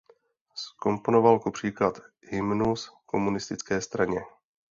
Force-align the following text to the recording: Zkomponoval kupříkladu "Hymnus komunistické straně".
Zkomponoval 0.55 1.39
kupříkladu 1.39 2.01
"Hymnus 2.21 2.89
komunistické 3.05 3.81
straně". 3.81 4.23